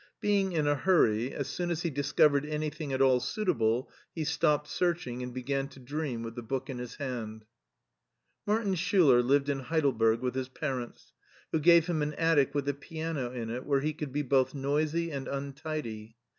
[0.19, 4.67] Being in a hurry, as soon as he discovered anything at all suitable he stopped
[4.67, 7.45] searching and began to dream with the book in his hand.
[8.47, 11.13] Martin Schiiler lived in Heidelberg with his parents,
[11.51, 14.55] who gave him an attic with a piano in it where he could be both
[14.55, 16.15] noisy and untidy.